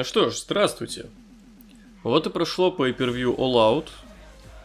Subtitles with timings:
[0.00, 1.10] Ну что ж, здравствуйте.
[2.04, 3.88] Вот и прошло по All Out,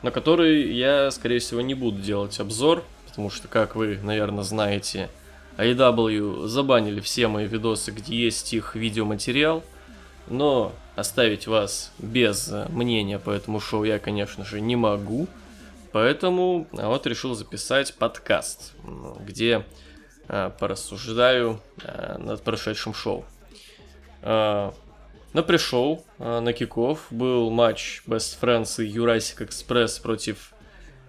[0.02, 5.10] на который я, скорее всего, не буду делать обзор, потому что, как вы, наверное, знаете,
[5.58, 9.62] AEW забанили все мои видосы, где есть их видеоматериал,
[10.30, 15.28] но оставить вас без мнения по этому шоу я, конечно же, не могу,
[15.92, 18.72] поэтому вот решил записать подкаст,
[19.20, 19.66] где
[20.30, 23.26] а, порассуждаю а, над прошедшим шоу.
[24.22, 24.74] А,
[25.36, 30.54] на пришел на киков был матч Best Friends и Jurassic Express против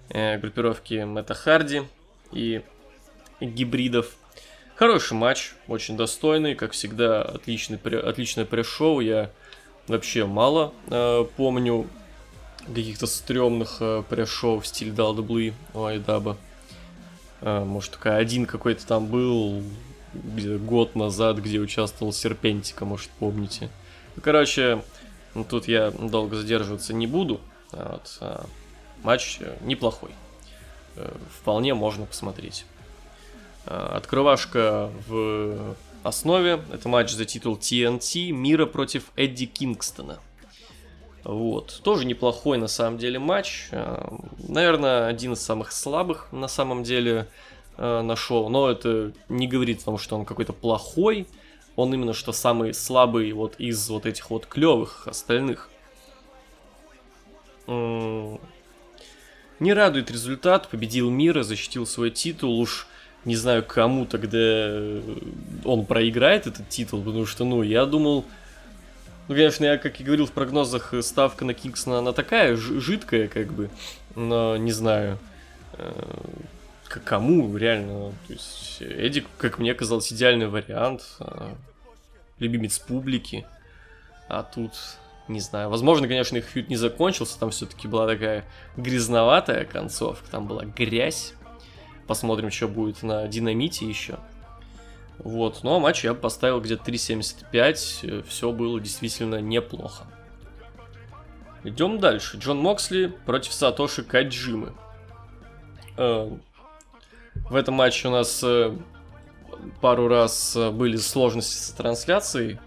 [0.09, 1.85] э, группировки Мэтта Харди
[2.33, 2.63] и
[3.41, 4.17] гибридов.
[4.75, 8.99] Хороший матч, очень достойный, как всегда, отличный, отличное пришел.
[8.99, 9.31] Я
[9.87, 11.87] вообще мало э, помню
[12.67, 16.37] каких-то стрёмных э, пришел в стиле WWE у Айдаба.
[17.43, 19.63] Э, может, только один какой-то там был
[20.15, 23.71] где год назад, где участвовал Серпентика, может, помните.
[24.23, 24.83] Короче,
[25.37, 27.41] ну, тут я долго задерживаться не буду.
[27.73, 28.47] Вот, а,
[29.03, 30.11] матч э, неплохой.
[30.97, 32.65] Э, вполне можно посмотреть.
[33.67, 36.63] А, открывашка в основе.
[36.73, 40.21] Это матч за титул TNT мира против Эдди Кингстона.
[41.23, 41.81] Вот.
[41.85, 43.69] Тоже неплохой на самом деле матч.
[43.73, 47.29] А, наверное, один из самых слабых на самом деле
[47.77, 48.49] на шоу.
[48.49, 51.29] Но это не говорит о том, что он какой-то плохой
[51.77, 55.71] он именно что самый слабый вот из вот этих вот клевых остальных.
[57.67, 58.39] Не
[59.73, 62.89] радует результат, победил мира, защитил свой титул, уж
[63.25, 65.01] не знаю кому тогда
[65.65, 68.25] он проиграет этот титул, потому что, ну, я думал,
[69.29, 73.53] ну, конечно, я, как и говорил в прогнозах, ставка на Кингсона, она такая жидкая, как
[73.53, 73.71] бы,
[74.15, 75.19] но не знаю,
[75.73, 75.93] э,
[76.89, 78.13] к кому реально.
[78.27, 81.17] То есть Эдик, как мне казалось, идеальный вариант.
[81.21, 81.55] А,
[82.39, 83.47] любимец публики.
[84.29, 84.73] А тут,
[85.29, 88.45] не знаю, возможно, конечно, их фьюд не закончился, там все-таки была такая
[88.77, 91.35] грязноватая концовка, там была грязь.
[92.07, 94.19] Посмотрим, что будет на динамите еще.
[95.19, 100.05] Вот, ну а матч я поставил где-то 3.75, все было действительно неплохо.
[101.65, 102.37] Идем дальше.
[102.37, 104.73] Джон Моксли против Сатоши Каджимы.
[105.97, 106.31] Э,
[107.49, 108.77] в этом матче у нас э,
[109.81, 112.59] пару раз э, были сложности с трансляцией,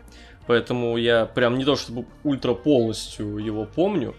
[0.47, 4.16] поэтому я прям не то чтобы ультра полностью его помню,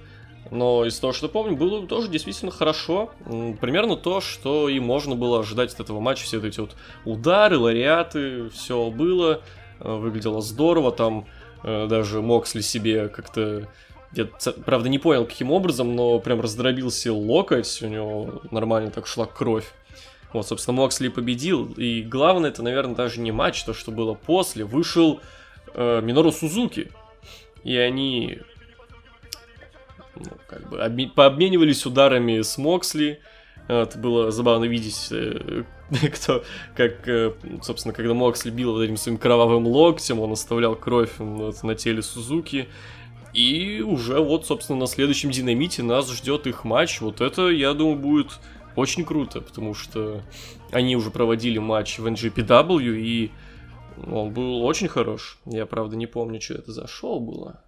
[0.50, 3.10] но из того, что помню, было тоже действительно хорошо.
[3.60, 6.24] Примерно то, что и можно было ожидать от этого матча.
[6.24, 6.74] Все эти вот
[7.04, 9.42] удары, лариаты, все было.
[9.78, 10.92] Э, выглядело здорово.
[10.92, 11.26] Там
[11.62, 13.68] даже Моксли себе как-то
[14.12, 14.26] я,
[14.64, 19.72] правда, не понял, каким образом, но прям раздробился локоть, у него нормально так шла кровь.
[20.32, 21.72] Вот, собственно, Моксли победил.
[21.76, 24.64] И главное, это, наверное, даже не матч, то, что было после.
[24.64, 25.20] Вышел
[25.74, 26.90] э, Минору Сузуки.
[27.64, 28.38] И они
[30.16, 33.20] ну, как бы обме- пообменивались ударами с Моксли.
[33.68, 35.64] Это было забавно видеть, э,
[36.14, 36.44] кто,
[36.76, 37.32] как, э,
[37.62, 42.02] собственно, когда Моксли бил вот этим своим кровавым локтем, он оставлял кровь вот, на теле
[42.02, 42.68] Сузуки.
[43.32, 47.00] И уже вот, собственно, на следующем динамите нас ждет их матч.
[47.00, 48.40] Вот это, я думаю, будет
[48.76, 50.22] очень круто, потому что
[50.70, 53.30] они уже проводили матч в NGPW, и
[54.06, 55.38] он был очень хорош.
[55.46, 57.62] Я, правда, не помню, что это за шоу было.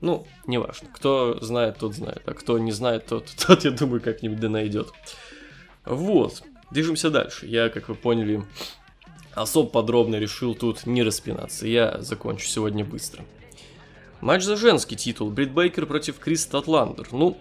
[0.00, 0.88] Ну, неважно.
[0.94, 2.22] Кто знает, тот знает.
[2.26, 4.88] А кто не знает, тот, тот я думаю, как-нибудь да найдет.
[5.84, 6.42] Вот.
[6.70, 7.46] Движемся дальше.
[7.46, 8.44] Я, как вы поняли,
[9.34, 11.66] особо подробно решил тут не распинаться.
[11.66, 13.24] Я закончу сегодня быстро.
[14.20, 15.30] Матч за женский титул.
[15.30, 17.08] Брит Бейкер против Крис Татландер.
[17.12, 17.36] Ну,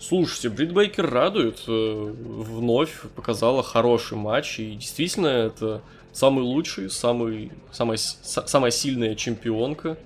[0.00, 1.62] Слушайте, Брит Бейкер радует.
[1.68, 4.58] Э, вновь показала хороший матч.
[4.58, 9.98] И действительно, это самый лучший, самый, самая, самая сильная чемпионка.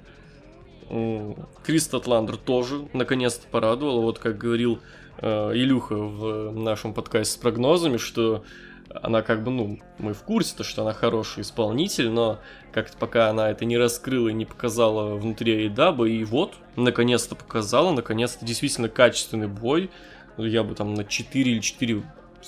[1.63, 4.01] Крис Татландер тоже наконец-то порадовала.
[4.01, 4.81] Вот как говорил
[5.19, 8.43] э, Илюха в нашем подкасте с прогнозами, что
[8.91, 12.39] она как бы, ну, мы в курсе, то, что она хороший исполнитель, но
[12.73, 17.93] как-то пока она это не раскрыла и не показала внутри Эйдаба, и вот, наконец-то показала,
[17.93, 19.91] наконец-то действительно качественный бой,
[20.37, 22.03] я бы там на 4 или 4,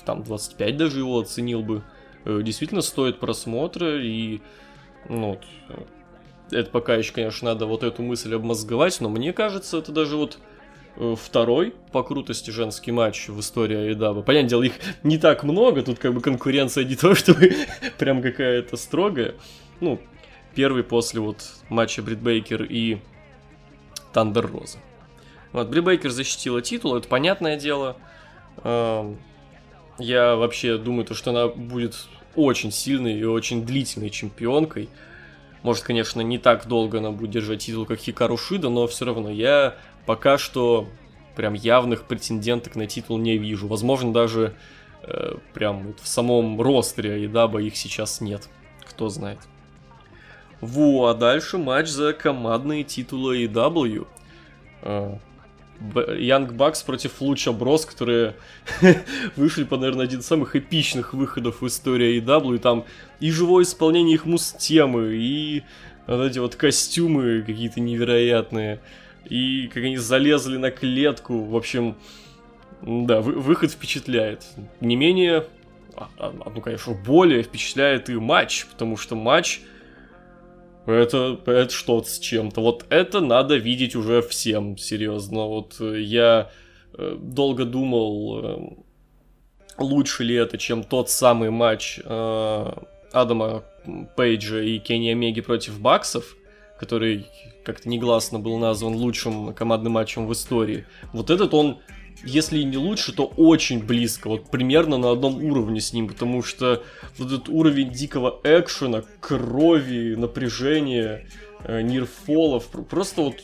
[0.04, 1.82] там 25 даже его оценил бы,
[2.24, 4.40] э, действительно стоит просмотра, и,
[5.08, 5.74] ну, э,
[6.50, 10.38] это пока еще, конечно, надо вот эту мысль обмозговать, но мне кажется, это даже вот
[11.16, 14.22] второй по крутости женский матч в истории AEW.
[14.22, 17.52] Понятное дело, их не так много, тут как бы конкуренция не то, чтобы
[17.98, 19.34] прям какая-то строгая.
[19.80, 20.00] Ну,
[20.54, 21.38] первый после вот
[21.68, 22.98] матча Брит Бейкер и
[24.12, 24.78] Тандер Роза.
[25.52, 27.96] Вот, Брит Бейкер защитила титул, это понятное дело.
[28.64, 29.18] Эм,
[29.98, 34.88] я вообще думаю, то, что она будет очень сильной и очень длительной чемпионкой.
[35.66, 39.30] Может, конечно, не так долго она будет держать титул, как Хикару Шида, но все равно
[39.30, 39.74] я
[40.06, 40.86] пока что
[41.34, 43.66] прям явных претенденток на титул не вижу.
[43.66, 44.54] Возможно, даже
[45.02, 48.48] э, прям в самом ростере Едаба их сейчас нет.
[48.88, 49.40] Кто знает.
[50.60, 54.06] Во, а дальше матч за командные титулы AEW.
[56.18, 58.34] Янг Бакс против Луча Брос, которые
[59.36, 62.56] вышли по, наверное, один из самых эпичных выходов в истории AEW.
[62.56, 62.84] И там
[63.20, 65.62] и живое исполнение их муз-темы, и
[66.06, 68.80] вот эти вот костюмы какие-то невероятные.
[69.28, 71.44] И как они залезли на клетку.
[71.44, 71.96] В общем,
[72.82, 74.44] да, вы, выход впечатляет.
[74.80, 75.46] Не менее,
[75.96, 79.60] а, а, ну, конечно, более впечатляет и матч, потому что матч
[80.92, 82.60] это, это что-то с чем-то.
[82.60, 85.46] Вот это надо видеть уже всем, серьезно.
[85.46, 86.50] Вот э, я
[86.94, 88.58] э, долго думал, э,
[89.78, 91.98] лучше ли это, чем тот самый матч
[93.12, 93.64] Адама
[94.16, 96.36] Пейджа и Кенни Омеги против Баксов,
[96.78, 97.26] который
[97.64, 100.86] как-то негласно был назван лучшим командным матчем в истории.
[101.12, 101.78] Вот этот он
[102.24, 106.82] если не лучше, то очень близко, вот примерно на одном уровне с ним, потому что
[107.18, 111.28] вот этот уровень дикого экшена, крови, напряжения,
[111.64, 113.36] э, нирфолов, просто вот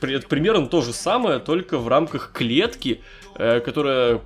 [0.00, 3.00] это примерно то же самое, только в рамках клетки,
[3.34, 4.20] э, которая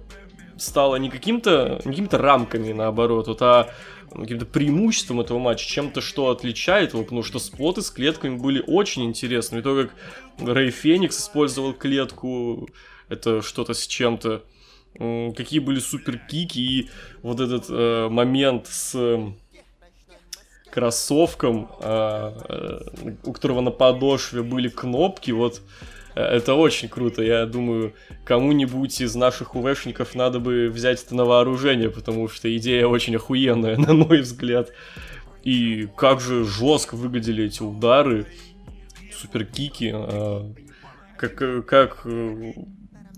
[0.56, 3.70] стала не каким-то не какими-то рамками, наоборот, вот, а
[4.14, 9.04] каким-то преимуществом этого матча, чем-то, что отличает его, потому что споты с клетками были очень
[9.04, 9.60] интересными.
[9.60, 9.94] И то, как
[10.46, 12.68] Рэй Феникс использовал клетку,
[13.12, 14.42] это что-то с чем-то.
[15.36, 16.90] Какие были супер кики и
[17.22, 19.32] вот этот э, момент с э,
[20.70, 25.62] кроссовком, э, э, у которого на подошве были кнопки, вот
[26.14, 27.22] э, это очень круто.
[27.22, 27.94] Я думаю,
[28.24, 33.76] кому-нибудь из наших УВшников надо бы взять это на вооружение, потому что идея очень охуенная,
[33.78, 34.72] на мой взгляд.
[35.42, 38.26] И как же жестко выглядели эти удары,
[39.14, 40.52] суперкики, э,
[41.18, 42.06] как, э, как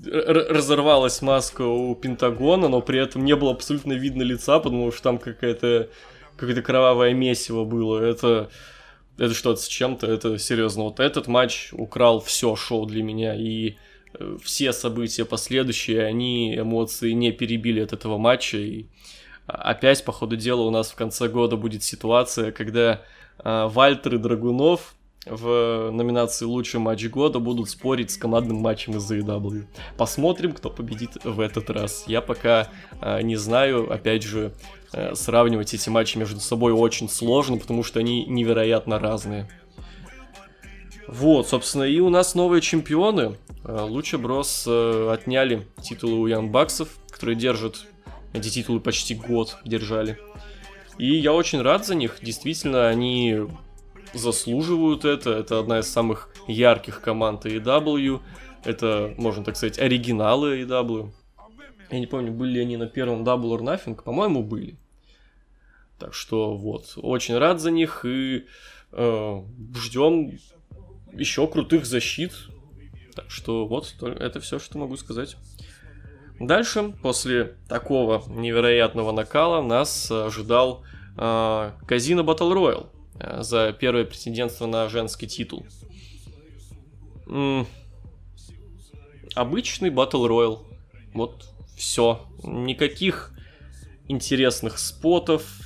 [0.07, 5.19] разорвалась маска у Пентагона, но при этом не было абсолютно видно лица, потому что там
[5.19, 5.89] какая-то
[6.37, 8.01] какое-то кровавое месиво было.
[8.01, 8.51] Это,
[9.19, 10.85] это что-то с чем-то, это серьезно.
[10.85, 13.77] Вот этот матч украл все шоу для меня, и
[14.19, 18.87] э, все события последующие, они эмоции не перебили от этого матча, и
[19.47, 23.03] опять, по ходу дела, у нас в конце года будет ситуация, когда
[23.39, 24.95] э, Вальтер и Драгунов
[25.27, 29.65] в номинации «Лучший матч года» будут спорить с командным матчем из AEW.
[29.97, 32.05] Посмотрим, кто победит в этот раз.
[32.07, 32.69] Я пока
[33.01, 34.53] э, не знаю, опять же,
[34.93, 39.49] э, сравнивать эти матчи между собой очень сложно, потому что они невероятно разные.
[41.07, 43.37] Вот, собственно, и у нас новые чемпионы.
[43.65, 47.87] Э, Луча Брос э, отняли титулы у Ян Баксов, которые держат
[48.33, 50.19] эти титулы почти год держали.
[50.99, 52.19] И я очень рад за них.
[52.23, 53.47] Действительно, они
[54.15, 55.31] заслуживают это.
[55.31, 58.21] Это одна из самых ярких команд AEW.
[58.65, 61.11] Это, можно так сказать, оригиналы AEW.
[61.91, 64.01] Я не помню, были ли они на первом Double or Nothing.
[64.03, 64.77] По-моему, были.
[65.99, 68.47] Так что вот, очень рад за них и
[68.93, 69.43] э,
[69.77, 70.39] ждем
[71.13, 72.33] еще крутых защит.
[73.15, 75.37] Так что вот, это все, что могу сказать.
[76.41, 80.83] Дальше, после такого невероятного накала, нас ожидал
[81.17, 82.89] э, Казино Battle Royale.
[83.19, 85.67] Э, за первое претендентство на женский титул.
[87.27, 87.67] М-м-
[89.35, 90.59] обычный Battle Royale.
[91.13, 92.27] Вот все.
[92.43, 93.33] Никаких
[94.09, 95.61] интересных спотов,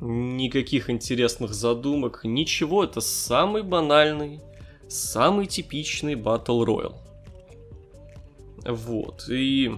[0.00, 2.84] никаких интересных задумок, ничего.
[2.84, 4.40] Это самый банальный,
[4.88, 6.96] самый типичный Battle Royale.
[8.66, 9.28] Вот.
[9.28, 9.72] И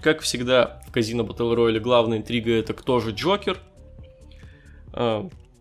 [0.00, 3.58] как всегда в казино Battle Royale главная интрига это кто же Джокер.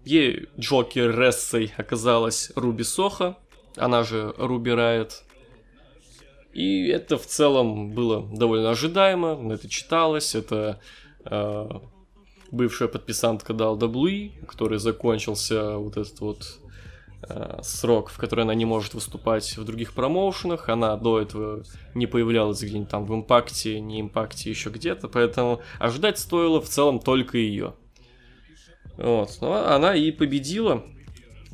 [0.04, 3.38] Ей Джокер Рессой оказалась Руби Соха,
[3.76, 5.24] она же Руби Райт.
[6.54, 10.82] И это в целом было довольно ожидаемо, это читалось, это
[11.24, 11.70] э,
[12.52, 16.60] бывшая подписантка WWE, который закончился вот этот вот
[17.30, 20.68] э, срок, в который она не может выступать в других промоушенах.
[20.68, 26.20] Она до этого не появлялась где-нибудь там в импакте, не импакте, еще где-то, поэтому ожидать
[26.20, 27.76] стоило в целом только ее.
[28.98, 29.38] Вот.
[29.42, 30.84] Но она и победила,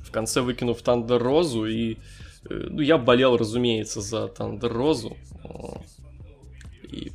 [0.04, 1.98] в конце выкинув Тандер Розу, и
[2.50, 5.18] э, ну, я болел, разумеется, за Тандер Розу.
[6.84, 7.12] И...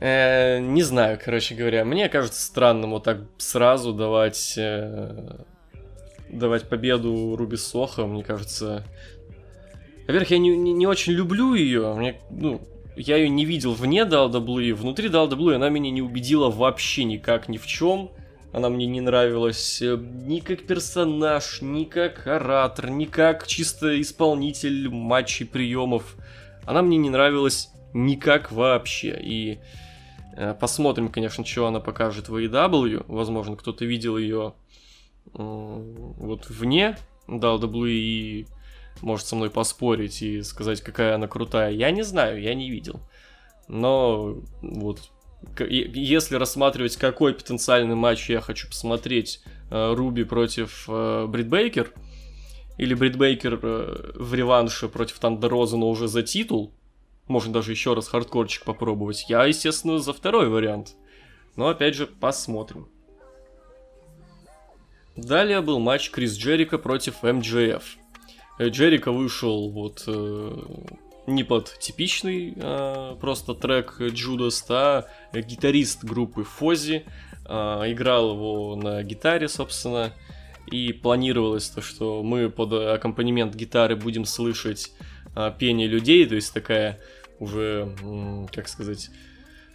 [0.00, 5.44] Э, не знаю, короче говоря, мне кажется странным вот так сразу давать э,
[6.32, 8.84] давать победу Руби Сохо, мне кажется.
[10.06, 12.60] Во-первых, я не, не, не очень люблю ее, мне, ну,
[12.96, 17.58] я ее не видел вне WWE, внутри WWE она меня не убедила вообще никак ни
[17.58, 18.10] в чем.
[18.52, 24.90] Она мне не нравилась э, ни как персонаж, ни как оратор, ни как чисто исполнитель
[24.90, 26.16] матчей, приемов.
[26.66, 29.18] Она мне не нравилась никак вообще.
[29.18, 29.58] И
[30.36, 33.04] э, посмотрим, конечно, что она покажет в AEW.
[33.08, 34.52] Возможно, кто-то видел ее
[35.34, 36.96] вот вне
[37.26, 38.46] WWE и
[39.00, 41.72] может со мной поспорить и сказать, какая она крутая.
[41.72, 43.00] Я не знаю, я не видел.
[43.68, 45.10] Но вот
[45.58, 51.92] если рассматривать, какой потенциальный матч я хочу посмотреть, э, Руби против э, Брит Бейкер,
[52.78, 56.72] или Брит Бейкер э, в реванше против Тандер Роза, но уже за титул,
[57.26, 60.94] можно даже еще раз хардкорчик попробовать, я, естественно, за второй вариант.
[61.56, 62.88] Но, опять же, посмотрим.
[65.16, 67.84] Далее был матч Крис Джерико против MJF.
[68.68, 70.06] Джерико вышел вот
[71.26, 77.04] не под типичный э, просто трек Judas, а гитарист группы Фози.
[77.46, 80.12] Э, играл его на гитаре, собственно.
[80.70, 84.92] И планировалось то, что мы под аккомпанемент гитары будем слышать
[85.36, 86.98] э, пение людей, то есть такая
[87.38, 87.92] уже,
[88.54, 89.10] как сказать,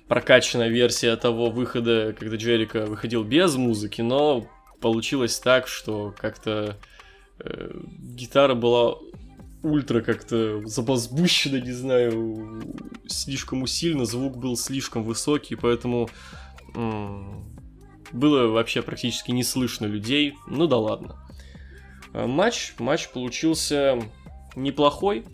[0.08, 4.48] прокачанная версия того выхода, когда Джерика выходил без музыки, но
[4.80, 6.78] получилось так, что как-то
[7.40, 8.96] э, гитара была
[9.64, 12.62] ультра как-то забазбущено, не знаю,
[13.08, 16.10] слишком усиленно, звук был слишком высокий, поэтому
[18.12, 20.36] было вообще практически не слышно людей.
[20.48, 21.18] Ну да ладно.
[22.14, 24.00] А, матч, матч получился
[24.56, 25.26] неплохой.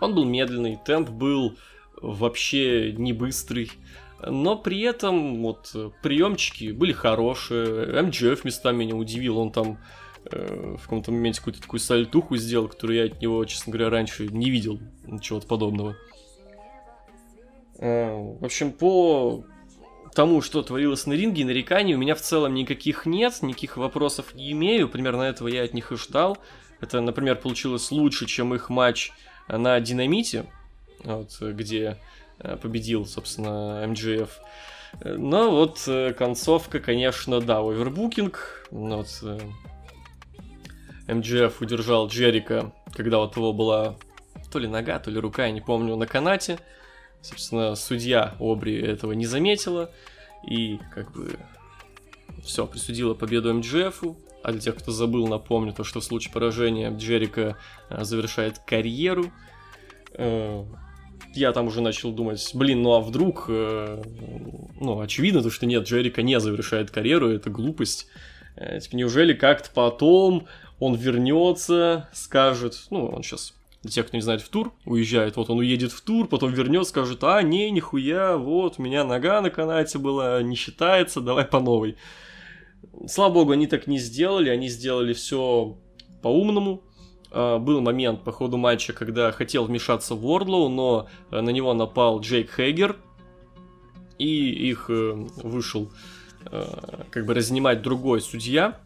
[0.00, 1.56] Он был медленный, темп был
[2.00, 3.70] вообще не быстрый.
[4.26, 8.02] Но при этом вот приемчики были хорошие.
[8.02, 9.78] МДФ местами меня удивил, он там
[10.26, 14.28] Э, в каком-то моменте какую-то такую сальтуху сделал, которую я от него, честно говоря, раньше
[14.28, 15.96] не видел ничего подобного.
[17.78, 19.44] Э, в общем, по
[20.14, 24.52] тому, что творилось на ринге, нареканий у меня в целом никаких нет, никаких вопросов не
[24.52, 26.36] имею, примерно этого я от них и ждал.
[26.80, 29.12] Это, например, получилось лучше, чем их матч
[29.48, 30.46] на Динамите,
[31.02, 31.98] вот, где
[32.38, 34.38] э, победил, собственно, МДФ.
[35.04, 38.66] Но вот концовка, конечно, да, овербукинг.
[38.72, 39.22] Вот,
[41.12, 43.96] МДФ удержал Джерика, когда вот его была
[44.50, 46.58] то ли нога, то ли рука, я не помню, на канате.
[47.22, 49.90] Собственно, судья Обри этого не заметила.
[50.48, 51.38] И как бы
[52.42, 54.16] все, присудила победу МДФу.
[54.42, 57.58] А для тех, кто забыл, напомню, то, что в случае поражения Джерика
[57.90, 59.30] э, завершает карьеру.
[60.14, 60.64] Э,
[61.34, 64.02] я там уже начал думать, блин, ну а вдруг, э,
[64.80, 68.08] ну, очевидно, то, что нет, Джерика не завершает карьеру, это глупость.
[68.56, 70.48] Типа, неужели как-то потом
[70.80, 75.50] он вернется, скажет, ну, он сейчас, для тех, кто не знает, в тур уезжает, вот
[75.50, 79.50] он уедет в тур, потом вернется, скажет, а, не, нихуя, вот, у меня нога на
[79.50, 81.96] канате была, не считается, давай по новой.
[83.06, 85.76] Слава богу, они так не сделали, они сделали все
[86.22, 86.82] по-умному.
[87.30, 91.74] А, был момент по ходу матча, когда хотел вмешаться в Уордлоу, но э, на него
[91.74, 92.96] напал Джейк Хейгер,
[94.18, 95.92] и их э, вышел
[96.50, 96.64] э,
[97.10, 98.80] как бы разнимать другой судья,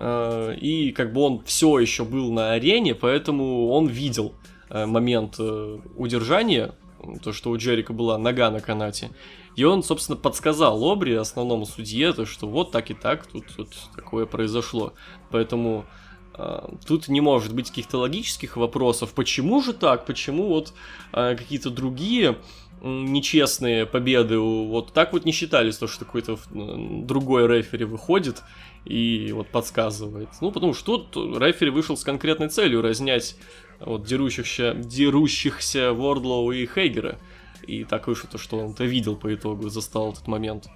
[0.00, 4.34] и как бы он все еще был на арене, поэтому он видел
[4.68, 6.74] э, момент э, удержания,
[7.22, 9.10] то, что у Джерика была нога на канате.
[9.54, 13.68] И он, собственно, подсказал Обри, основному судье, то, что вот так и так, тут, тут
[13.94, 14.92] такое произошло.
[15.30, 15.86] Поэтому
[16.34, 20.74] э, тут не может быть каких-то логических вопросов, почему же так, почему вот
[21.12, 22.36] э, какие-то другие
[22.82, 28.42] нечестные победы вот так вот не считались, то, что какой-то другой рефери выходит
[28.84, 30.28] и вот подсказывает.
[30.40, 33.36] Ну, потому что тут рефери вышел с конкретной целью разнять
[33.80, 37.18] вот дерущихся, дерущихся Вордлоу и Хейгера.
[37.66, 40.68] И так вышло то, что он это видел по итогу, застал этот момент.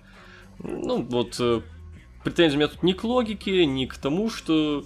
[0.58, 1.60] Ну, вот э,
[2.24, 4.84] претензий у меня тут ни к логике, ни к тому, что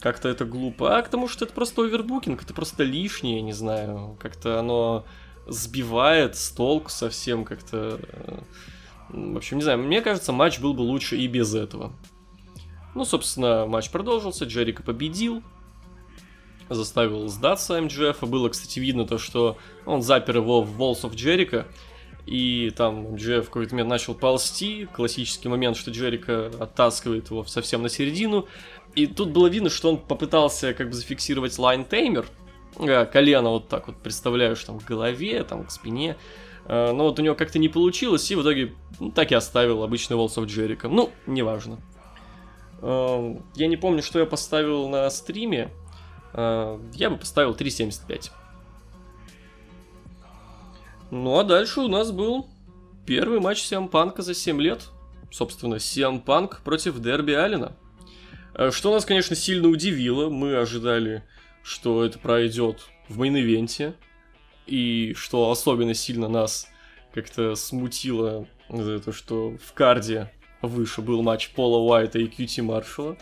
[0.00, 4.16] как-то это глупо, а к тому, что это просто овербукинг, это просто лишнее, не знаю.
[4.20, 5.06] Как-то оно
[5.46, 8.00] сбивает с толку совсем как-то...
[8.02, 8.38] Э,
[9.08, 11.92] в общем, не знаю, мне кажется, матч был бы лучше и без этого.
[12.94, 15.42] Ну, собственно, матч продолжился, Джерика победил,
[16.68, 18.22] заставил сдаться МДФ.
[18.22, 21.66] Было, кстати, видно то, что он запер его в of Джерика,
[22.26, 24.86] и там MJF в какой-то момент начал ползти.
[24.92, 28.48] Классический момент, что Джерико оттаскивает его совсем на середину.
[28.96, 32.26] И тут было видно, что он попытался как бы зафиксировать Liontamer.
[32.78, 36.16] Э, колено вот так вот представляешь там к голове, там к спине.
[36.66, 39.82] Э, но вот у него как-то не получилось, и в итоге ну, так и оставил
[39.82, 40.88] обычный Walls of Jericho.
[40.88, 41.78] Ну, неважно.
[42.82, 45.70] Эм, я не помню, что я поставил на стриме.
[46.32, 48.30] Э, я бы поставил 3.75.
[51.10, 52.48] Ну а дальше у нас был
[53.06, 54.88] первый матч CM Панка за 7 лет.
[55.30, 57.72] собственно, Punk против Дарби Аллина.
[58.54, 60.28] Э, что нас, конечно, сильно удивило.
[60.28, 61.22] Мы ожидали,
[61.66, 63.94] что это пройдет в main event е.
[64.66, 66.68] И что особенно сильно нас
[67.12, 70.30] как-то смутило за то, что в карде
[70.62, 73.16] выше был матч Пола Уайта и Кьюти Маршалла.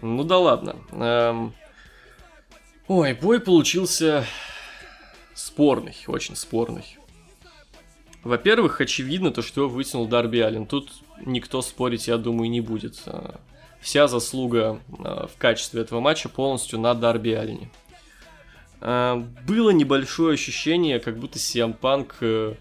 [0.00, 0.76] Ну да ладно.
[0.92, 1.54] Эм...
[2.88, 4.26] Ой, бой получился
[5.34, 6.98] спорный, очень спорный.
[8.22, 10.66] Во-первых, очевидно то, что вытянул Дарби Аллен.
[10.66, 10.90] Тут
[11.24, 13.02] никто спорить, я думаю, не будет.
[13.84, 17.70] Вся заслуга а, в качестве этого матча полностью на Дарби Аллене.
[18.80, 22.54] А, было небольшое ощущение, как будто Сиам Панк, э,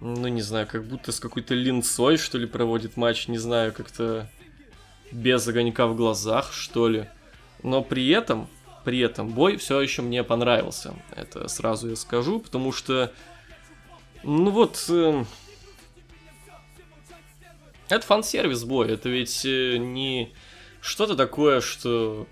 [0.00, 4.30] ну не знаю, как будто с какой-то линцой, что ли, проводит матч, не знаю, как-то
[5.12, 7.06] без огонька в глазах, что ли.
[7.62, 8.48] Но при этом,
[8.82, 10.94] при этом бой все еще мне понравился.
[11.14, 13.12] Это сразу я скажу, потому что
[14.22, 14.86] ну вот...
[14.88, 15.22] Э,
[17.90, 20.32] это фан-сервис бой, это ведь э, не
[20.86, 22.26] что-то такое, что,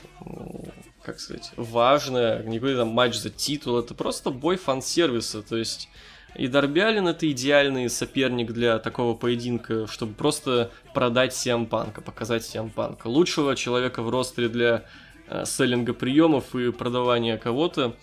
[1.02, 5.88] как сказать, важное, не какой-то там матч за титул, это просто бой фан-сервиса, то есть
[6.36, 12.70] и Дарбиалин это идеальный соперник для такого поединка, чтобы просто продать Сиам Панка, показать Сиам
[12.70, 13.06] Панка.
[13.06, 14.84] Лучшего человека в ростере для
[15.28, 17.94] э, селлинга приемов и продавания кого-то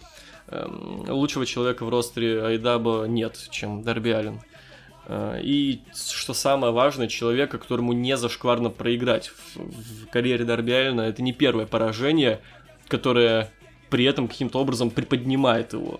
[0.51, 3.83] Эм, лучшего человека в ростере Айдаба нет, чем.
[3.83, 4.41] Э,
[5.09, 11.21] и, что самое важное, человека, которому не зашкварно проиграть в, в карьере Дарби Аллена, это
[11.21, 12.39] не первое поражение,
[12.87, 13.51] которое
[13.89, 15.99] при этом каким-то образом приподнимает его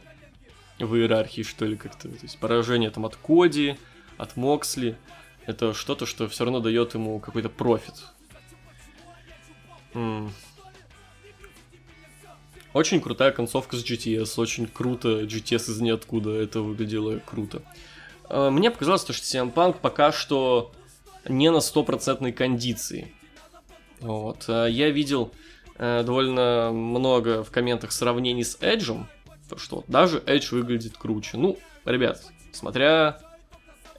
[0.80, 2.10] в иерархии, что ли, как-то.
[2.10, 3.76] То есть поражение там от Коди,
[4.18, 4.98] от Моксли,
[5.46, 7.96] это что-то, что все равно дает ему какой-то профит.
[12.74, 17.62] Очень крутая концовка с GTS, очень круто, GTS из ниоткуда, это выглядело круто.
[18.32, 20.72] Мне показалось, что CM Punk пока что
[21.28, 23.14] не на стопроцентной кондиции.
[24.00, 24.46] Вот.
[24.48, 25.32] А, я видел
[25.78, 29.08] э, довольно много в комментах сравнений с Эджем,
[29.50, 31.38] то что даже Эдж выглядит круче.
[31.38, 33.20] Ну, ребят, смотря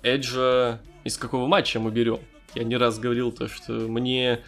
[0.02, 2.20] Эджа из какого матча мы берем.
[2.54, 4.40] Я не раз говорил то, что мне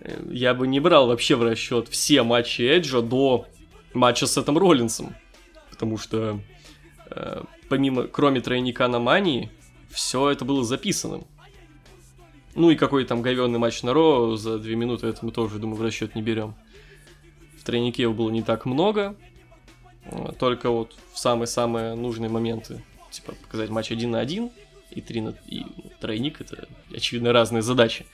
[0.00, 3.46] э, я бы не брал вообще в расчет все матчи Эджа до
[3.94, 5.14] матча с Сетом Роллинсом.
[5.70, 6.40] Потому что
[7.10, 9.50] э, помимо, кроме тройника на Мании,
[9.90, 11.26] все это было записанным.
[12.54, 15.76] Ну и какой там говенный матч на Ро за две минуты, это мы тоже, думаю,
[15.76, 16.54] в расчет не берем.
[17.58, 19.14] В тройнике его было не так много,
[20.38, 24.50] только вот в самые-самые нужные моменты, типа показать матч один на один
[24.90, 25.64] и три на и
[26.00, 28.06] тройник, это очевидно разные задачи.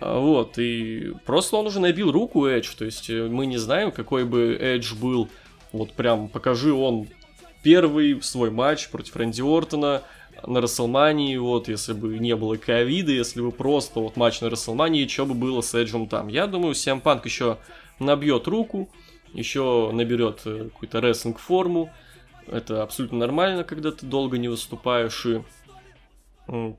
[0.00, 4.56] Вот, и просто он уже набил руку Эдж, то есть мы не знаем, какой бы
[4.60, 5.28] Эдж был,
[5.70, 7.06] вот прям покажи он
[7.62, 10.02] первый свой матч против Рэнди Ортона
[10.46, 15.06] на Расселмании, вот, если бы не было ковида, если бы просто вот матч на Расселмании,
[15.06, 16.28] что бы было с Эджем там.
[16.28, 17.58] Я думаю, Сиам Панк еще
[17.98, 18.88] набьет руку,
[19.32, 21.92] еще наберет э, какую-то рестлинг-форму,
[22.46, 25.42] это абсолютно нормально, когда ты долго не выступаешь и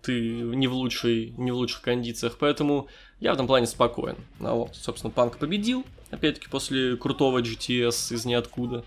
[0.01, 2.87] ты не в, лучшей, не в лучших кондициях, поэтому
[3.19, 4.17] я в этом плане спокоен.
[4.41, 8.83] А вот, собственно, Панк победил, опять-таки, после крутого GTS из ниоткуда.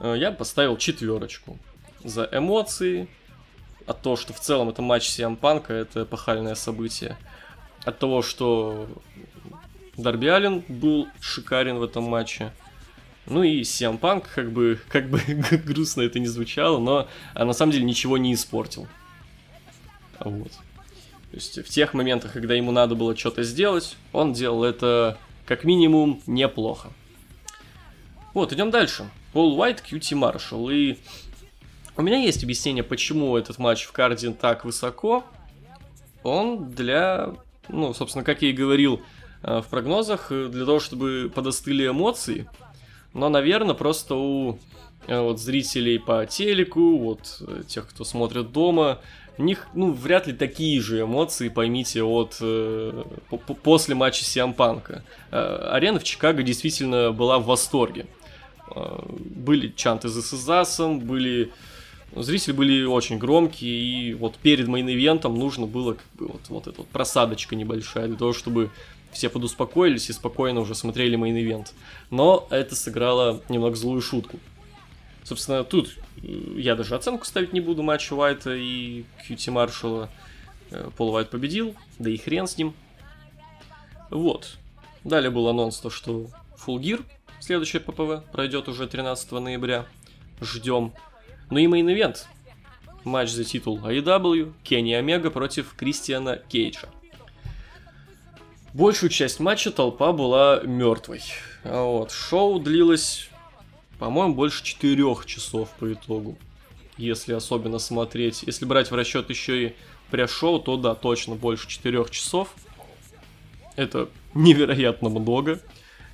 [0.00, 1.58] Э, я поставил четверочку
[2.02, 3.08] за эмоции,
[3.86, 7.16] от того, что в целом это матч Сиам Панка, это эпохальное событие.
[7.84, 8.88] От того, что
[9.96, 12.52] Дарби Аллен был шикарен в этом матче.
[13.26, 15.18] Ну и Сиам Панк, как бы, как бы
[15.64, 18.86] грустно это не звучало, но а на самом деле ничего не испортил.
[20.20, 20.52] Вот.
[20.52, 25.64] То есть в тех моментах, когда ему надо было что-то сделать, он делал это как
[25.64, 26.90] минимум неплохо.
[28.34, 29.08] Вот, идем дальше.
[29.32, 30.70] Пол Уайт, Кьюти Маршалл.
[30.70, 30.96] И
[31.96, 35.24] у меня есть объяснение, почему этот матч в карде так высоко.
[36.22, 37.34] Он для,
[37.68, 39.02] ну, собственно, как я и говорил
[39.42, 42.48] э, в прогнозах, э, для того, чтобы подостыли эмоции.
[43.14, 44.58] Но, наверное, просто у
[45.06, 49.00] э, вот, зрителей по телеку, вот тех, кто смотрит дома,
[49.40, 53.04] у них, ну, вряд ли такие же эмоции, поймите, от э,
[53.62, 55.02] после матча Сиампанка.
[55.30, 58.06] Э, арена в Чикаго действительно была в восторге.
[58.74, 61.52] Э, были чанты за Сезасом, были...
[62.16, 66.78] Зрители были очень громкие, и вот перед мейн-ивентом нужно было как бы вот, вот эта
[66.78, 68.70] вот просадочка небольшая для того, чтобы
[69.12, 71.72] все подуспокоились и спокойно уже смотрели main event.
[72.10, 74.40] Но это сыграло немного злую шутку.
[75.22, 80.10] Собственно, тут э, я даже оценку ставить не буду матчу Уайта и Кьюти Маршалла.
[80.70, 82.74] Э, Пол Уайт победил, да и хрен с ним.
[84.10, 84.56] Вот.
[85.04, 86.26] Далее был анонс, то, что
[86.66, 87.04] Full Gear,
[87.40, 89.86] следующее ППВ, пройдет уже 13 ноября.
[90.40, 90.92] Ждем.
[91.50, 92.26] Ну и main event.
[93.04, 96.88] матч за титул AEW, Кенни Омега против Кристиана Кейджа.
[98.72, 101.22] Большую часть матча толпа была мертвой.
[101.64, 103.28] А вот, шоу длилось,
[103.98, 106.38] по-моему, больше четырех часов по итогу.
[106.96, 108.44] Если особенно смотреть.
[108.44, 109.74] Если брать в расчет еще и
[110.10, 112.54] пресс-шоу, то да, точно больше четырех часов.
[113.74, 115.60] Это невероятно много.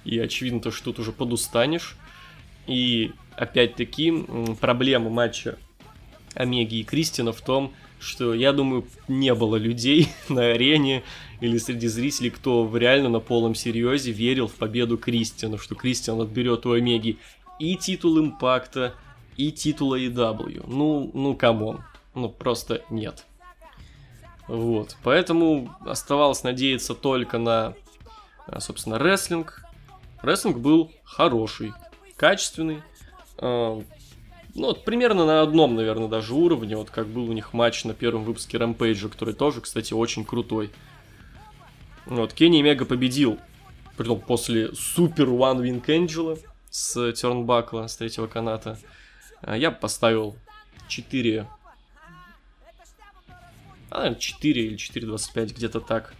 [0.07, 1.97] И очевидно, то, что тут уже подустанешь.
[2.67, 4.25] И опять-таки
[4.61, 5.59] проблема матча
[6.35, 11.03] Омеги и Кристина в том, что, я думаю, не было людей на арене
[11.41, 16.67] или среди зрителей, кто реально на полном серьезе верил в победу Кристиана, что Кристиан отберет
[16.67, 17.19] у Омеги
[17.59, 18.95] и титул Импакта,
[19.37, 20.65] и титул AEW.
[20.67, 21.83] Ну, ну, come on.
[22.15, 23.27] Ну, просто нет.
[24.49, 24.97] Вот.
[25.03, 27.75] Поэтому оставалось надеяться только на,
[28.59, 29.66] собственно, рестлинг.
[30.27, 31.73] Рестлинг был хороший,
[32.17, 32.83] качественный.
[33.39, 33.81] А,
[34.55, 37.95] ну, вот примерно на одном, наверное, даже уровне, вот как был у них матч на
[37.95, 40.71] первом выпуске Rampage, который тоже, кстати, очень крутой.
[42.07, 43.39] Вот, Кенни Мега победил,
[43.97, 46.39] притом после супер One Wing Angela
[46.71, 48.79] с Тернбакла, с третьего каната.
[49.43, 50.37] А, я поставил
[50.89, 51.47] 4...
[53.91, 56.15] А, 4 или 4.25, где-то так.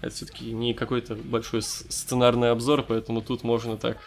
[0.00, 3.98] Это все-таки не какой-то большой сценарный обзор, поэтому тут можно так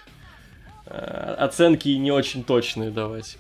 [0.86, 3.38] а, оценки не очень точные давать.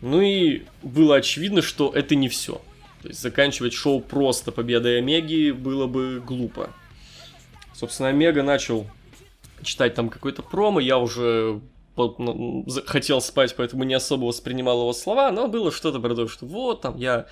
[0.00, 2.60] Ну и было очевидно, что это не все.
[3.02, 6.70] То есть заканчивать шоу просто победой Омеги было бы глупо.
[7.74, 8.86] Собственно, Омега начал
[9.62, 11.60] читать там какой-то промо, я уже
[11.96, 16.46] ну, хотел спать, поэтому не особо воспринимал его слова, но было что-то про то, что
[16.46, 17.26] вот там я...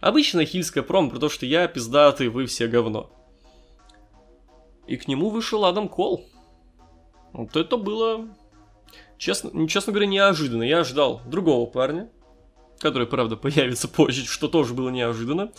[0.00, 3.10] Обычная хильская промо про то, что я пиздатый, вы все говно.
[4.90, 6.26] И к нему вышел Адам Кол.
[7.32, 8.28] Вот это было
[9.20, 10.62] Честно, честно говоря, неожиданно.
[10.62, 12.08] Я ожидал другого парня,
[12.78, 15.52] который, правда, появится позже, что тоже было неожиданно.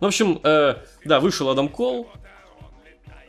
[0.00, 2.08] Ну, в общем, э, да, вышел Адам Кол,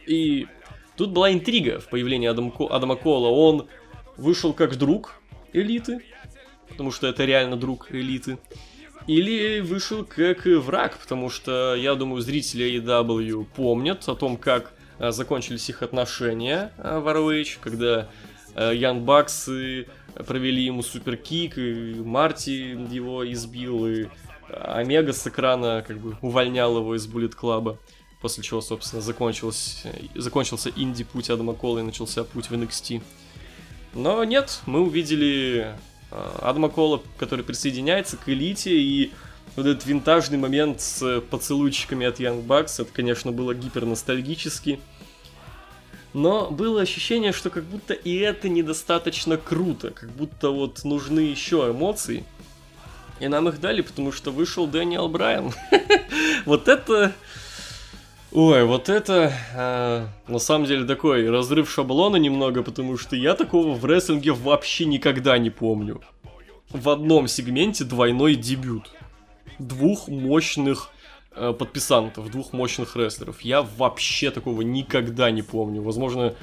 [0.06, 0.47] и
[0.95, 3.29] тут была интрига в появлении Адам, Ко, Адама Кола.
[3.29, 3.67] Он
[4.15, 5.19] вышел как друг
[5.53, 6.06] элиты,
[6.69, 8.38] потому что это реально друг элиты,
[9.08, 15.69] или вышел как враг, потому что, я думаю, зрители AEW помнят о том, как закончились
[15.69, 18.10] их отношения э, в ROH, когда
[18.56, 19.49] Ян Бакс
[20.27, 24.06] провели ему суперкик, и Марти его избил, и
[24.47, 27.79] Омега с экрана как бы увольнял его из Буллет Клаба.
[28.21, 33.01] После чего, собственно, закончился, закончился инди-путь Адама Кола и начался путь в NXT.
[33.95, 35.73] Но нет, мы увидели
[36.41, 39.12] Адама Кола, который присоединяется к элите, и
[39.56, 44.79] вот этот винтажный момент с поцелуйчиками от Young Bucks, это, конечно, было гипер ностальгически
[46.13, 51.71] но было ощущение, что как будто и это недостаточно круто, как будто вот нужны еще
[51.71, 52.23] эмоции.
[53.19, 55.53] И нам их дали, потому что вышел Дэниел Брайан.
[56.45, 57.13] Вот это...
[58.32, 63.75] Ой, вот это э, на самом деле такой разрыв шаблона немного, потому что я такого
[63.75, 66.01] в рестлинге вообще никогда не помню.
[66.69, 68.91] В одном сегменте двойной дебют.
[69.60, 70.92] Двух мощных
[71.36, 73.42] Э, подписантов, двух мощных рестлеров.
[73.42, 75.82] Я вообще такого никогда не помню.
[75.82, 76.36] Возможно,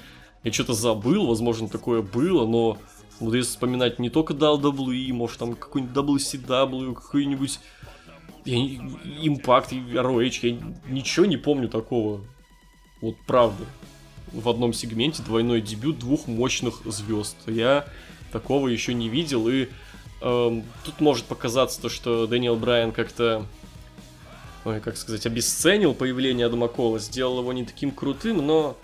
[0.42, 2.76] я что-то забыл, возможно, такое было, но
[3.20, 7.60] вот если вспоминать не только WWE, может там какой-нибудь WCW, какой-нибудь
[8.44, 12.22] Impact, ROH, я ничего не помню такого.
[13.00, 13.64] Вот правда.
[14.32, 17.36] В одном сегменте двойной дебют двух мощных звезд.
[17.46, 17.86] Я
[18.32, 19.68] такого еще не видел, и
[20.20, 23.46] эм, тут может показаться то, что Дэниел Брайан как-то
[24.64, 28.76] ой, как сказать, обесценил появление Адама Кола, сделал его не таким крутым, но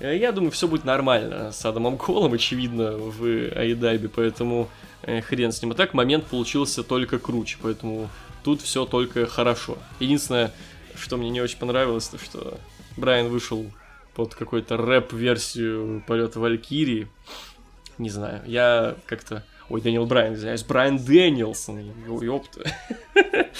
[0.00, 4.68] э, я думаю, все будет нормально с Адамом Колом, очевидно, в Айдайбе, поэтому
[5.02, 5.72] э, хрен с ним.
[5.72, 8.08] А так момент получился только круче, поэтому
[8.42, 9.78] тут все только хорошо.
[10.00, 10.52] Единственное,
[10.96, 12.58] что мне не очень понравилось, то что
[12.96, 13.70] Брайан вышел
[14.14, 17.08] под какой-то рэп-версию полета Валькирии.
[17.98, 21.92] Не знаю, я как-то Ой, Дэниел Брайан, извиняюсь, Брайан Дэниелсон.
[22.20, 22.62] Ёпта.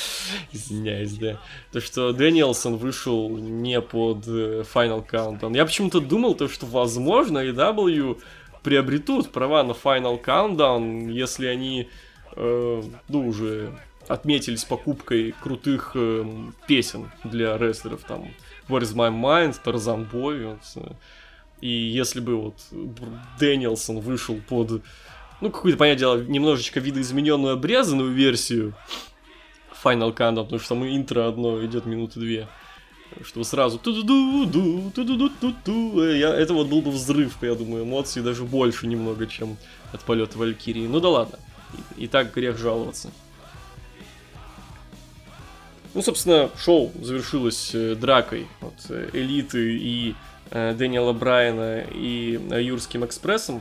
[0.52, 1.40] Извиняюсь, да.
[1.70, 5.56] То, что Дэниелсон вышел не под э, Final Countdown.
[5.56, 8.20] Я почему-то думал, то, что, возможно, AEW
[8.64, 11.88] приобретут права на Final Countdown, если они,
[12.34, 13.72] э, ну, уже
[14.08, 16.24] отметились покупкой крутых э,
[16.66, 18.34] песен для рестлеров, там,
[18.68, 20.92] Where is My Mind, Tarzan Boy, вот, э.
[21.60, 22.56] и если бы вот
[23.38, 24.82] Дэниелсон вышел под
[25.40, 28.74] ну, какую-то, понятное дело, немножечко видоизмененную, обрезанную версию
[29.82, 32.48] Final Countdown, потому что там интро одно идет минуты две.
[33.24, 36.92] Что сразу ту ду ду ту ду ду ту ту я Это вот был бы
[36.92, 39.56] взрыв, я думаю, эмоций даже больше немного, чем
[39.92, 40.86] от полета Валькирии.
[40.86, 41.38] Ну да ладно.
[41.96, 43.10] И, и так грех жаловаться.
[45.92, 50.14] Ну, собственно, шоу завершилось э, дракой от э, Элиты и
[50.52, 53.60] э, Дэниела Брайана и э, Юрским Экспрессом.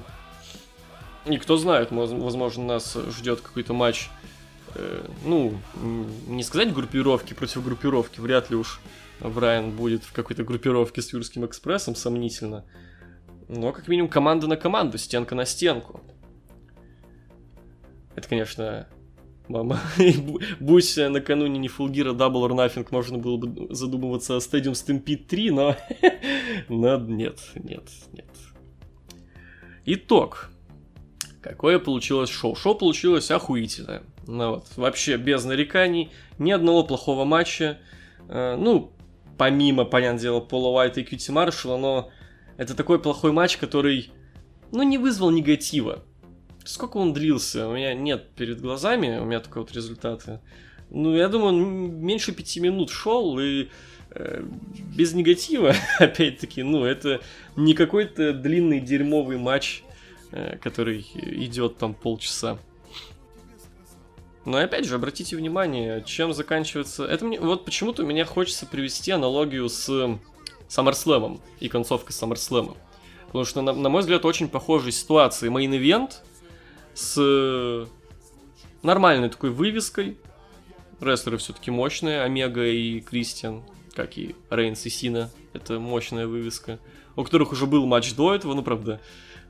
[1.30, 4.10] И кто знает, возможно, нас ждет какой-то матч,
[4.74, 5.54] э, ну,
[6.28, 8.82] не сказать группировки против группировки, вряд ли уж
[9.20, 12.66] Брайан будет в какой-то группировке с Юрским Экспрессом, сомнительно.
[13.48, 16.02] Но, как минимум, команда на команду, стенка на стенку.
[18.16, 18.88] Это, конечно,
[19.48, 19.80] мама.
[20.60, 25.52] Будь накануне не Фулгира Double or Nothing, можно было бы задумываться о Stadium Stampede 3,
[25.52, 25.76] но...
[26.70, 28.30] но нет, нет, нет.
[29.86, 30.50] Итог.
[31.42, 32.56] Какое получилось шоу?
[32.56, 34.04] Шоу получилось охуительное.
[34.28, 37.78] Ну вот, вообще без нареканий, ни одного плохого матча.
[38.28, 38.92] Э, ну,
[39.38, 42.12] помимо, понятное дело, Пола Уайта и Кьюти Маршалла, но
[42.58, 44.12] это такой плохой матч, который,
[44.72, 46.04] ну, не вызвал негатива.
[46.66, 47.68] Сколько он длился?
[47.70, 50.42] У меня нет перед глазами, у меня только вот результаты.
[50.90, 53.70] Ну, я думаю, он меньше пяти минут шел, и
[54.12, 54.44] э,
[54.96, 57.22] без негатива, опять-таки, ну, это
[57.56, 59.84] не какой-то длинный дерьмовый матч,
[60.62, 62.58] который идет там полчаса.
[64.46, 67.06] Но опять же, обратите внимание, чем заканчивается...
[67.06, 67.40] Это мне...
[67.40, 69.90] Вот почему-то меня хочется привести аналогию с
[70.70, 72.76] SummerSlam и концовкой SummerSlam.
[73.28, 75.50] Потому что, на, на мой взгляд, очень похожие ситуации.
[75.50, 76.24] Мейн-ивент
[76.96, 77.88] с
[78.82, 80.18] нормальной такой вывеской.
[81.00, 83.64] Рестлеры все-таки мощные, Омега и Кристиан,
[83.94, 85.30] как и Рейнс и Сина.
[85.54, 86.80] Это мощная вывеска.
[87.16, 89.00] У которых уже был матч до этого, ну, правда,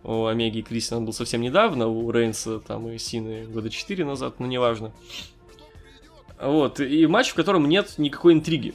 [0.03, 4.39] у Омеги и Кристиан был совсем недавно, у Рейнса там и Сины года 4 назад,
[4.39, 4.91] но неважно.
[6.41, 8.73] Вот, и матч, в котором нет никакой интриги.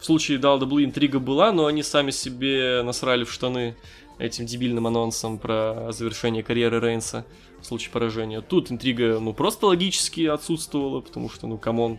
[0.00, 3.76] В случае WWE интрига была, но они сами себе насрали в штаны
[4.18, 7.24] этим дебильным анонсом про завершение карьеры Рейнса
[7.60, 8.40] в случае поражения.
[8.40, 11.98] Тут интрига, ну, просто логически отсутствовала, потому что, ну, come on,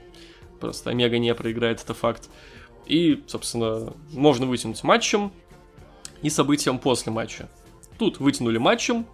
[0.59, 2.29] просто Омега не проиграет, это факт.
[2.85, 5.31] И, собственно, можно вытянуть матчем
[6.21, 7.49] и событием после матча.
[7.99, 9.05] Тут вытянули матчем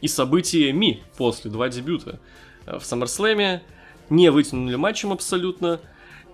[0.00, 2.18] и событиями после, два дебюта.
[2.66, 3.60] В SummerSlam
[4.08, 5.80] не вытянули матчем абсолютно.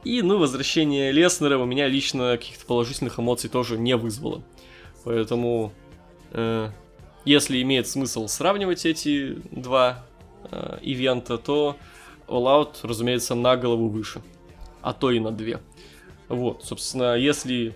[0.04, 4.42] И, ну, возвращение Леснера у меня лично каких-то положительных эмоций тоже не вызвало.
[5.04, 5.72] Поэтому
[6.32, 6.70] Э,
[7.24, 10.04] если имеет смысл сравнивать эти два
[10.50, 11.76] э, ивента, то
[12.28, 14.22] All Out, разумеется, на голову выше,
[14.82, 15.60] а то и на две.
[16.28, 17.74] Вот, собственно, если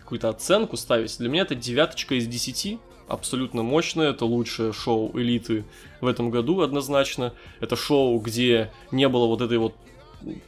[0.00, 5.64] какую-то оценку ставить, для меня это девяточка из десяти, абсолютно мощное, это лучшее шоу элиты
[6.00, 7.34] в этом году однозначно.
[7.60, 9.74] Это шоу, где не было вот этой вот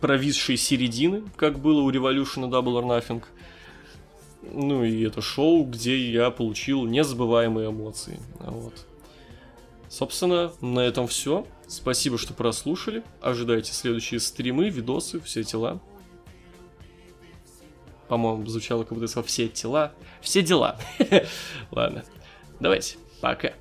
[0.01, 3.23] провисшей середины, как было у Revolution Double or Nothing.
[4.43, 8.19] Ну и это шоу, где я получил незабываемые эмоции.
[8.39, 8.87] Вот.
[9.89, 11.47] Собственно, на этом все.
[11.67, 13.03] Спасибо, что прослушали.
[13.21, 15.81] Ожидайте следующие стримы, видосы, все дела.
[18.09, 19.93] По-моему, звучало как будто я все тела.
[20.21, 20.79] Все дела.
[21.71, 22.05] Ладно.
[22.61, 22.97] Давайте.
[23.21, 23.53] Пока.